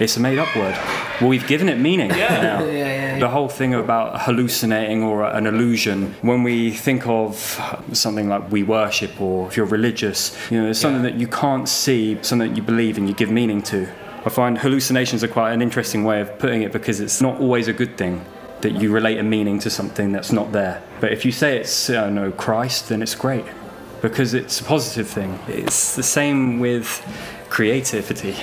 It's 0.00 0.16
a 0.16 0.20
made 0.20 0.38
up 0.38 0.54
word. 0.56 0.76
Well, 1.20 1.28
we've 1.30 1.46
given 1.46 1.68
it 1.68 1.78
meaning 1.78 2.08
now. 2.08 2.16
Yeah, 2.18 2.64
yeah, 2.64 2.72
yeah. 2.72 3.18
The 3.20 3.28
whole 3.28 3.48
thing 3.48 3.74
about 3.74 4.22
hallucinating 4.22 5.02
or 5.04 5.24
an 5.24 5.46
illusion, 5.46 6.14
when 6.22 6.42
we 6.42 6.72
think 6.72 7.06
of 7.06 7.36
something 7.92 8.28
like 8.28 8.50
we 8.50 8.64
worship 8.64 9.20
or 9.20 9.46
if 9.46 9.56
you're 9.56 9.66
religious, 9.66 10.36
you 10.50 10.60
know, 10.60 10.70
it's 10.70 10.80
something 10.80 11.04
Yeah. 11.04 11.10
that 11.12 11.20
you 11.20 11.28
can't 11.28 11.68
see, 11.68 12.18
something 12.22 12.48
that 12.48 12.56
you 12.56 12.62
believe 12.62 12.98
and 12.98 13.08
you 13.08 13.14
give 13.14 13.30
meaning 13.30 13.62
to. 13.62 13.86
I 14.26 14.30
find 14.30 14.58
hallucinations 14.58 15.22
are 15.22 15.28
quite 15.28 15.52
an 15.52 15.62
interesting 15.62 16.02
way 16.02 16.20
of 16.20 16.38
putting 16.38 16.62
it 16.62 16.72
because 16.72 16.98
it's 16.98 17.20
not 17.20 17.40
always 17.40 17.68
a 17.68 17.72
good 17.72 17.96
thing 17.96 18.24
that 18.62 18.72
you 18.80 18.90
relate 18.90 19.18
a 19.18 19.22
meaning 19.22 19.58
to 19.60 19.70
something 19.70 20.10
that's 20.10 20.32
not 20.32 20.50
there. 20.52 20.82
But 21.00 21.12
if 21.12 21.24
you 21.24 21.30
say 21.30 21.58
it's, 21.58 21.88
I 21.90 21.94
don't 22.04 22.14
know, 22.14 22.32
Christ, 22.32 22.88
then 22.88 23.00
it's 23.02 23.14
great 23.14 23.44
because 24.02 24.34
it's 24.34 24.60
a 24.60 24.64
positive 24.64 25.06
thing. 25.08 25.38
It's 25.46 25.94
the 25.94 26.02
same 26.02 26.58
with 26.58 26.88
creativity. 27.48 28.34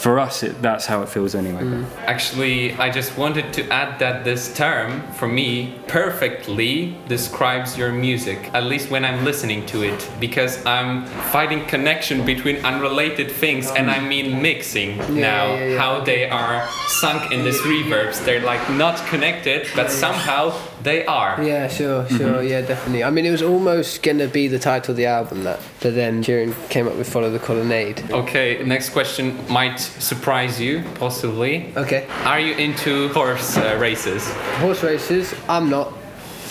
For 0.00 0.18
us, 0.18 0.42
it, 0.42 0.62
that's 0.62 0.86
how 0.86 1.02
it 1.02 1.10
feels 1.10 1.34
anyway. 1.34 1.62
Mm. 1.62 1.84
Actually, 2.06 2.72
I 2.74 2.90
just 2.90 3.18
wanted 3.18 3.52
to 3.52 3.68
add 3.70 3.98
that 3.98 4.24
this 4.24 4.54
term, 4.54 5.02
for 5.12 5.28
me, 5.28 5.78
perfectly 5.88 6.96
describes 7.06 7.76
your 7.76 7.92
music, 7.92 8.50
at 8.54 8.64
least 8.64 8.90
when 8.90 9.04
I'm 9.04 9.26
listening 9.26 9.66
to 9.66 9.82
it, 9.82 10.10
because 10.18 10.64
I'm 10.64 11.04
finding 11.30 11.66
connection 11.66 12.24
between 12.24 12.64
unrelated 12.64 13.30
things, 13.30 13.70
and 13.70 13.90
I 13.90 14.00
mean 14.00 14.40
mixing 14.40 14.96
now, 14.98 15.54
yeah, 15.54 15.64
yeah. 15.64 15.78
how 15.78 16.00
they 16.00 16.30
are 16.30 16.66
sunk 16.88 17.30
in 17.30 17.44
these 17.44 17.60
reverbs. 17.60 18.24
They're 18.24 18.40
like 18.40 18.70
not 18.70 18.96
connected, 19.08 19.68
but 19.76 19.90
somehow 19.90 20.58
they 20.82 21.04
are. 21.04 21.42
Yeah, 21.42 21.68
sure, 21.68 22.04
mm-hmm. 22.04 22.16
sure, 22.16 22.42
yeah, 22.42 22.62
definitely. 22.62 23.04
I 23.04 23.10
mean, 23.10 23.26
it 23.26 23.30
was 23.30 23.42
almost 23.42 24.02
gonna 24.02 24.28
be 24.28 24.48
the 24.48 24.58
title 24.58 24.92
of 24.92 24.96
the 24.96 25.06
album 25.06 25.44
that, 25.44 25.60
but 25.82 25.94
then 25.94 26.22
Kieran 26.22 26.54
came 26.70 26.88
up 26.88 26.96
with 26.96 27.08
"Follow 27.12 27.30
the 27.30 27.38
Colonnade." 27.38 28.10
Okay, 28.10 28.62
next 28.64 28.90
question 28.90 29.38
might 29.48 29.89
surprise 29.98 30.60
you, 30.60 30.82
possibly. 30.94 31.72
Okay, 31.76 32.06
Are 32.24 32.40
you 32.40 32.54
into 32.54 33.08
horse 33.12 33.56
uh, 33.56 33.76
races? 33.80 34.30
horse 34.58 34.82
races. 34.82 35.34
I'm 35.48 35.68
not. 35.70 35.92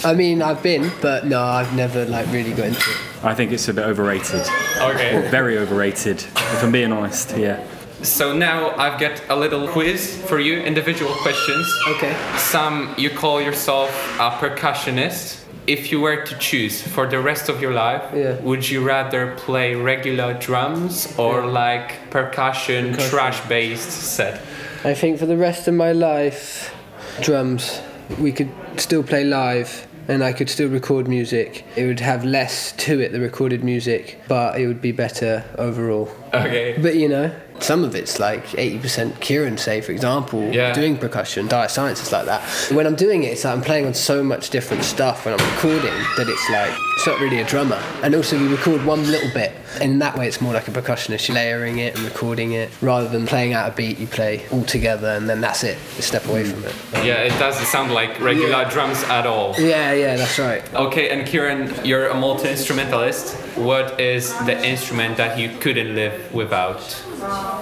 I 0.04 0.14
mean, 0.14 0.42
I've 0.42 0.64
been, 0.64 0.92
but 1.02 1.26
no, 1.26 1.42
I've 1.42 1.76
never 1.76 2.06
like 2.06 2.28
really 2.32 2.54
got 2.54 2.68
into 2.68 2.80
it. 2.90 2.98
I 3.24 3.36
think 3.36 3.52
it's 3.52 3.68
a 3.68 3.74
bit 3.74 3.84
overrated. 3.86 4.48
Okay. 4.80 5.28
Very 5.30 5.58
overrated, 5.58 6.18
if 6.22 6.64
I'm 6.64 6.72
being 6.72 6.94
honest, 6.94 7.36
yeah. 7.38 7.66
So 8.02 8.32
now 8.32 8.70
I've 8.78 8.98
got 8.98 9.22
a 9.30 9.36
little 9.36 9.68
quiz 9.68 10.22
for 10.26 10.40
you, 10.40 10.60
individual 10.62 11.12
questions. 11.16 11.68
Okay. 11.90 12.16
Some 12.38 12.96
you 12.98 13.10
call 13.10 13.42
yourself 13.42 13.90
a 14.20 14.30
percussionist. 14.32 15.44
If 15.70 15.92
you 15.92 16.02
were 16.02 16.24
to 16.26 16.36
choose 16.40 16.82
for 16.82 17.06
the 17.08 17.20
rest 17.20 17.48
of 17.48 17.62
your 17.62 17.74
life, 17.74 18.02
Yeah. 18.16 18.42
would 18.42 18.68
you 18.68 18.82
rather 18.82 19.36
play 19.46 19.76
regular 19.76 20.34
drums 20.34 21.08
or 21.16 21.42
Yeah. 21.42 21.62
like 21.64 22.10
percussion, 22.10 22.90
Percussion. 22.92 23.10
trash-based 23.12 23.92
set? 24.16 24.42
I 24.84 24.96
think 24.96 25.20
for 25.20 25.28
the 25.28 25.38
rest 25.38 25.68
of 25.68 25.76
my 25.76 25.92
life, 25.92 26.74
drums. 27.22 27.82
We 28.20 28.32
could 28.32 28.50
still 28.78 29.04
play 29.04 29.24
live 29.24 29.86
and 30.10 30.24
I 30.24 30.34
could 30.34 30.50
still 30.50 30.68
record 30.70 31.08
music. 31.08 31.64
It 31.78 31.86
would 31.86 32.00
have 32.02 32.26
less 32.26 32.74
to 32.74 33.00
it, 33.00 33.12
the 33.12 33.20
recorded 33.20 33.64
music, 33.64 34.20
but 34.28 34.60
it 34.60 34.68
would 34.68 34.82
be 34.82 34.92
better 34.92 35.44
overall. 35.58 36.10
Okay. 36.34 36.76
But 36.82 36.96
you 36.96 37.08
know, 37.08 37.32
some 37.60 37.84
of 37.84 37.94
it's 37.96 38.20
like 38.20 38.46
80% 38.48 39.20
Kieran, 39.20 39.58
say, 39.58 39.82
for 39.82 39.92
example, 39.92 40.50
Yeah. 40.52 40.74
doing 40.74 40.98
percussion, 40.98 41.48
dire 41.48 41.68
science 41.70 42.02
is 42.02 42.12
like 42.12 42.26
that. 42.26 42.42
When 42.72 42.86
I'm 42.88 42.96
doing 42.96 43.24
it, 43.24 43.28
it's 43.34 43.44
like 43.44 43.54
I'm 43.54 43.62
playing 43.62 43.86
on 43.86 43.94
so 43.94 44.24
much 44.24 44.50
different 44.50 44.84
stuff 44.84 45.26
when 45.26 45.34
I'm 45.40 45.46
recording 45.56 45.94
that 46.18 46.28
it's 46.30 46.50
like, 46.50 46.72
it's 46.96 47.06
not 47.08 47.20
really 47.20 47.40
a 47.42 47.46
drummer. 47.46 47.82
And 48.04 48.16
also, 48.16 48.38
we 48.40 48.48
record 48.48 48.84
one 48.86 49.04
little 49.12 49.30
bit, 49.34 49.52
in 49.82 50.00
that 50.00 50.18
way, 50.18 50.28
it's 50.28 50.42
more 50.42 50.54
like 50.54 50.68
a 50.68 50.72
percussionist. 50.72 51.28
You're 51.28 51.36
layering 51.36 51.80
it 51.80 51.96
and 51.96 52.04
recording 52.06 52.52
it 52.54 52.70
rather 52.82 53.08
than 53.08 53.26
playing 53.26 53.54
out 53.54 53.72
a 53.72 53.76
beat, 53.76 54.00
you 54.00 54.08
play 54.08 54.46
all 54.52 54.64
together 54.64 55.10
and 55.10 55.30
then 55.30 55.42
that's 55.42 55.64
it. 55.64 55.78
You 55.96 56.02
step 56.02 56.26
away 56.28 56.44
from 56.46 56.64
it. 56.66 56.76
Yeah, 57.06 57.24
it 57.24 57.38
doesn't 57.40 57.66
sound 57.66 57.94
like 57.94 58.20
regular 58.20 58.50
Yeah. 58.50 58.70
drums 58.70 59.04
at 59.04 59.26
all. 59.26 59.56
Yeah, 59.58 59.94
yeah, 59.94 60.16
that's 60.16 60.40
right. 60.40 60.62
Okay, 60.74 61.10
and 61.10 61.28
Kieran, 61.28 61.74
you're 61.86 62.08
a 62.08 62.16
multi 62.16 62.50
instrumentalist. 62.50 63.36
What 63.58 64.00
is 64.00 64.34
the 64.46 64.64
instrument 64.66 65.18
that 65.18 65.38
you 65.40 65.50
couldn't 65.60 65.96
live 65.96 66.34
without? 66.34 66.82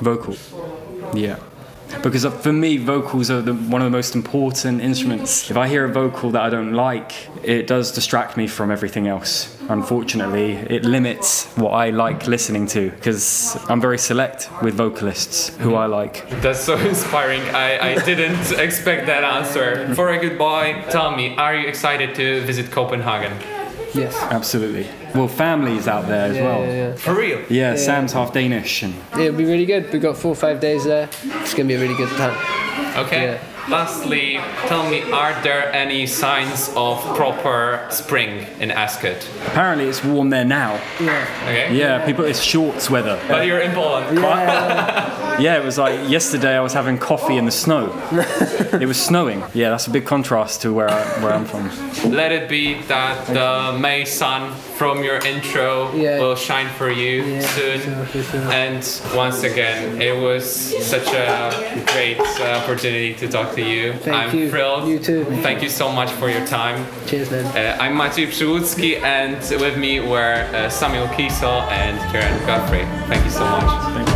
Vocal. 0.01 0.35
Yeah. 1.13 1.37
Because 2.03 2.25
uh, 2.25 2.31
for 2.31 2.51
me, 2.51 2.77
vocals 2.77 3.31
are 3.31 3.41
the, 3.41 3.53
one 3.53 3.81
of 3.81 3.85
the 3.85 3.97
most 3.97 4.13
important 4.13 4.81
instruments. 4.81 5.49
If 5.49 5.55
I 5.57 5.67
hear 5.69 5.85
a 5.85 5.91
vocal 5.91 6.31
that 6.31 6.41
I 6.41 6.49
don't 6.49 6.73
like, 6.73 7.13
it 7.43 7.65
does 7.65 7.93
distract 7.93 8.35
me 8.35 8.45
from 8.47 8.71
everything 8.71 9.07
else. 9.07 9.56
Unfortunately, 9.69 10.53
it 10.53 10.85
limits 10.85 11.45
what 11.55 11.71
I 11.71 11.89
like 11.89 12.25
listening 12.27 12.67
to 12.67 12.89
because 12.91 13.57
I'm 13.69 13.81
very 13.81 13.97
select 13.97 14.49
with 14.61 14.75
vocalists 14.75 15.49
who 15.57 15.75
I 15.75 15.85
like. 15.87 16.29
That's 16.41 16.59
so 16.61 16.77
inspiring. 16.93 17.41
I, 17.53 17.93
I 17.93 18.05
didn't 18.05 18.51
expect 18.59 19.07
that 19.07 19.23
answer. 19.23 19.93
For 19.95 20.09
a 20.09 20.19
goodbye, 20.19 20.83
tell 20.89 21.15
me, 21.15 21.35
are 21.37 21.55
you 21.55 21.67
excited 21.67 22.15
to 22.15 22.41
visit 22.41 22.71
Copenhagen? 22.71 23.33
Yes. 23.93 24.15
Absolutely. 24.21 24.87
Well, 25.15 25.27
families 25.27 25.87
out 25.87 26.07
there 26.07 26.27
as 26.29 26.35
Yeah, 26.35 26.43
well. 26.43 26.61
yeah, 26.61 26.73
yeah. 26.73 26.95
For 26.95 27.13
real? 27.15 27.41
Yeah, 27.49 27.75
Sam's 27.75 28.13
half 28.13 28.33
Danish, 28.33 28.83
and 28.83 28.93
It'll 29.13 29.35
be 29.37 29.45
really 29.45 29.65
good. 29.65 29.91
We've 29.91 30.01
got 30.01 30.17
four 30.17 30.31
or 30.31 30.35
five 30.35 30.59
days 30.59 30.83
there. 30.85 31.09
It's 31.23 31.53
going 31.53 31.67
to 31.67 31.73
be 31.73 31.75
a 31.75 31.79
really 31.79 31.95
good 31.95 32.09
time. 32.09 32.37
Okay. 33.05 33.39
Yeah. 33.67 33.75
Lastly, 33.75 34.39
tell 34.67 34.89
me, 34.89 35.01
are 35.11 35.33
there 35.43 35.71
any 35.73 36.07
signs 36.07 36.69
of 36.75 36.99
proper 37.15 37.85
spring 37.89 38.45
in 38.59 38.71
Ascot? 38.71 39.27
apparently 39.47 39.85
it's 39.87 40.03
warm 40.03 40.29
there 40.29 40.45
now. 40.45 40.73
Yeah. 40.99 41.27
Okay. 41.43 41.75
Yeah, 41.75 42.05
people, 42.05 42.25
it's 42.25 42.41
shorts 42.41 42.89
weather. 42.89 43.19
But 43.27 43.45
you're 43.45 43.59
in 43.59 43.71
Poland. 43.73 44.17
Yeah, 45.37 45.39
yeah, 45.39 45.57
it 45.61 45.63
was 45.65 45.77
like 45.77 46.09
yesterday 46.09 46.55
I 46.57 46.61
was 46.61 46.73
having 46.73 46.97
coffee 46.97 47.37
in 47.37 47.45
the 47.45 47.51
snow. 47.51 47.91
it 48.81 48.87
was 48.87 48.99
snowing. 48.99 49.43
Yeah, 49.53 49.69
that's 49.69 49.85
a 49.85 49.91
big 49.91 50.05
contrast 50.05 50.61
to 50.63 50.73
where, 50.73 50.89
I, 50.89 51.03
where 51.23 51.31
I'm 51.33 51.45
from. 51.45 51.69
Let 52.11 52.31
it 52.31 52.49
be 52.49 52.81
that 52.87 53.27
the 53.27 53.77
May 53.77 54.03
sun 54.05 54.51
from 54.77 55.03
your 55.03 55.17
intro 55.25 55.93
Yeah. 55.93 56.19
will 56.19 56.35
shine 56.35 56.69
for 56.77 56.89
you 56.89 57.23
Yeah, 57.23 57.41
soon. 57.41 57.79
for 57.81 58.05
sure, 58.13 58.23
sure. 58.23 58.41
And 58.51 59.01
once 59.15 59.43
again, 59.43 60.01
it 60.01 60.15
was 60.19 60.43
such 60.85 61.07
a 61.13 61.83
great 61.93 62.19
uh, 62.19 62.59
opportunity 62.63 63.13
to 63.15 63.27
talk 63.27 63.56
to 63.57 63.63
you. 63.63 63.93
Thank 63.93 64.15
I'm 64.15 64.37
you. 64.37 64.49
thrilled. 64.49 64.87
You 64.87 64.99
too. 64.99 65.25
Thank 65.41 65.61
you 65.61 65.69
so 65.69 65.91
much 65.91 66.11
for 66.11 66.29
your 66.29 66.45
time. 66.45 66.85
Cheers, 67.07 67.31
man. 67.31 67.45
Uh, 67.45 67.83
I'm 67.83 67.93
Maciej 67.93 68.27
Przyłódzki 68.27 68.95
and 69.03 69.37
with 69.59 69.77
me 69.77 69.99
were 69.99 70.47
uh, 70.53 70.69
Samuel 70.69 71.07
Kiesel 71.07 71.61
and 71.71 71.99
Kieran 72.11 72.45
Godfrey. 72.45 72.85
Thank 73.09 73.25
you 73.25 73.31
so 73.31 73.45
much. 73.45 73.93
Thank 73.93 74.06